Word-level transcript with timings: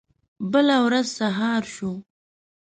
بله 0.51 0.77
ورځ 0.85 1.07
سهار 1.19 1.63
شو. 1.75 1.91